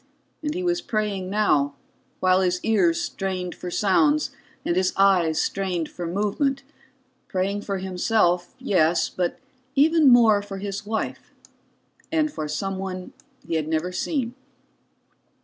And 0.41 0.55
he 0.55 0.63
was 0.63 0.81
praying 0.81 1.29
now, 1.29 1.75
while 2.21 2.41
his 2.41 2.59
ears 2.63 2.99
strained 2.99 3.53
for 3.53 3.69
sounds 3.69 4.31
and 4.65 4.75
his 4.75 4.93
eyes 4.97 5.39
strained 5.39 5.89
for 5.89 6.07
movement; 6.07 6.63
praying 7.27 7.61
for 7.61 7.77
himself, 7.77 8.55
yes, 8.57 9.09
but 9.09 9.37
even 9.75 10.09
more 10.09 10.41
for 10.41 10.57
his 10.57 10.87
wife, 10.87 11.29
and 12.11 12.33
for 12.33 12.47
someone 12.47 13.13
he 13.47 13.53
had 13.53 13.67
never 13.67 13.91
seen. 13.91 14.33